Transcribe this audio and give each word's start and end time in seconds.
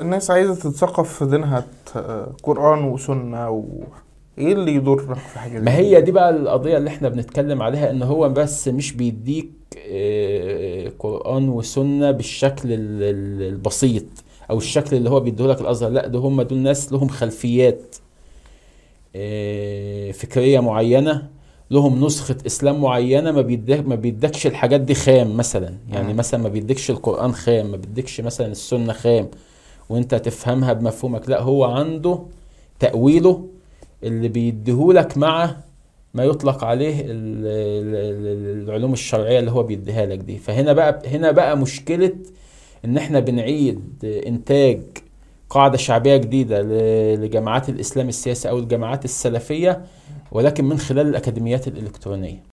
الناس 0.00 0.30
عايزة 0.30 0.54
تتثقف 0.54 1.12
في 1.18 1.26
دينها 1.26 1.64
قرآن 2.42 2.84
وسنة 2.84 3.50
و... 3.50 3.64
إيه 4.38 4.52
اللي 4.52 4.74
يضرك 4.74 5.14
في 5.14 5.38
حاجة 5.38 5.58
زي 5.58 5.64
ما؟ 5.64 5.74
هي 5.76 6.00
دي 6.00 6.12
بقى 6.12 6.30
القضية 6.30 6.76
اللي 6.78 6.90
إحنا 6.90 7.08
بنتكلم 7.08 7.62
عليها 7.62 7.90
إن 7.90 8.02
هو 8.02 8.28
بس 8.28 8.68
مش 8.68 8.92
بيديك 8.92 9.50
آه، 9.90 10.92
قرآن 10.98 11.48
وسنة 11.48 12.10
بالشكل 12.10 12.72
ال- 12.72 13.02
ال- 13.02 13.48
البسيط 13.48 14.04
أو 14.50 14.58
الشكل 14.58 14.96
اللي 14.96 15.10
هو 15.10 15.20
بيديهولك 15.20 15.60
الأزهر 15.60 15.90
لا 15.90 16.06
ده 16.06 16.18
هم 16.18 16.42
دول 16.42 16.58
ناس 16.58 16.92
لهم 16.92 17.08
خلفيات 17.08 17.96
آه، 19.16 20.10
فكرية 20.12 20.60
معينة 20.60 21.28
لهم 21.70 22.04
نسخة 22.04 22.36
إسلام 22.46 22.80
معينة 22.82 23.30
ما 23.32 23.42
بيدك 23.42 23.86
ما 23.88 23.94
بيدكش 23.94 24.46
الحاجات 24.46 24.80
دي 24.80 24.94
خام 24.94 25.36
مثلا 25.36 25.74
يعني. 25.88 26.14
مثلا 26.14 26.42
ما 26.42 26.48
بيدكش 26.48 26.90
القرآن 26.90 27.32
خام 27.32 27.66
ما 27.70 27.76
بيدكش 27.76 28.20
مثلا 28.20 28.46
السنة 28.46 28.92
خام 28.92 29.28
وانت 29.88 30.14
تفهمها 30.14 30.72
بمفهومك. 30.72 31.28
لا 31.28 31.40
هو 31.42 31.64
عنده 31.64 32.18
تأويله 32.78 33.48
اللي 34.04 34.28
بيديهولك 34.28 35.18
مع 35.18 35.56
ما 36.14 36.24
يطلق 36.24 36.64
عليه 36.64 37.00
ال- 37.00 37.06
ال- 37.10 37.96
ال- 37.96 38.62
العلوم 38.68 38.92
الشرعية 38.92 39.38
اللي 39.38 39.50
هو 39.50 39.62
بيديها 39.62 40.06
لك 40.06 40.18
دي. 40.18 40.38
فهنا 40.38 40.72
بقى 40.72 41.02
هنا 41.06 41.30
بقى 41.30 41.56
مشكلة 41.56 42.12
إن 42.84 42.96
إحنا 42.96 43.20
بنعيد 43.20 43.80
إنتاج 44.26 44.82
قاعدة 45.50 45.76
شعبية 45.76 46.16
جديدة 46.16 46.62
ل- 46.62 47.20
لجماعات 47.24 47.68
الإسلام 47.68 48.08
السياسي 48.08 48.48
أو 48.48 48.58
الجماعات 48.58 49.04
السلفية 49.04 49.84
ولكن 50.32 50.64
من 50.64 50.78
خلال 50.78 51.06
الأكاديميات 51.06 51.68
الإلكترونية. 51.68 52.42